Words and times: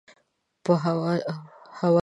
په 0.63 0.73
هوس 0.83 1.19
وتخناوه 1.27 1.99